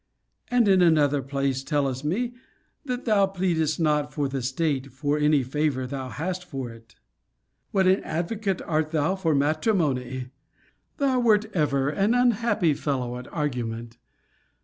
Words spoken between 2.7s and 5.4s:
'That thou pleadest not for the state for